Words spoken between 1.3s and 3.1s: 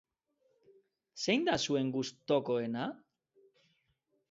da zuen gustokoena?